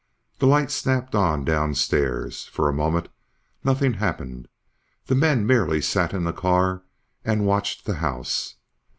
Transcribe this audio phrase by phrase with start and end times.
[0.39, 2.45] The light snapped on downstairs.
[2.47, 3.07] For a moment,
[3.63, 4.47] nothing happened;
[5.05, 6.81] the men merely sat in the car
[7.23, 8.55] and watched the house.